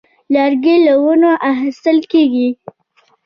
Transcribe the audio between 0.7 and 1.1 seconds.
له